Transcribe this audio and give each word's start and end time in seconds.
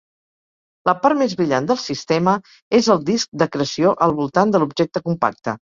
La 0.89 0.95
part 1.03 1.19
més 1.19 1.35
brillant 1.41 1.67
del 1.73 1.79
sistema 1.83 2.35
és 2.81 2.91
el 2.97 3.07
disc 3.13 3.41
d'acreció 3.43 3.97
al 4.09 4.21
voltant 4.23 4.57
de 4.57 4.65
l'objecte 4.65 5.09
compacte. 5.11 5.59